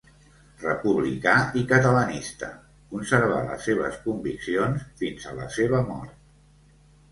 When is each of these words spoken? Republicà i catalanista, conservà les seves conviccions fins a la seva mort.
Republicà 0.61 1.33
i 1.61 1.63
catalanista, 1.71 2.49
conservà 2.95 3.37
les 3.51 3.69
seves 3.71 4.01
conviccions 4.09 4.89
fins 5.05 5.31
a 5.33 5.37
la 5.39 5.49
seva 5.61 5.87
mort. 5.95 6.19